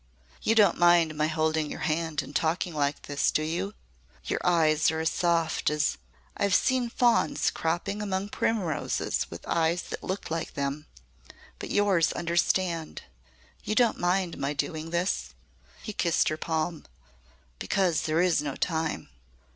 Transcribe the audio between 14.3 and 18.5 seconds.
my doing this?" he kissed her palm. "Because there is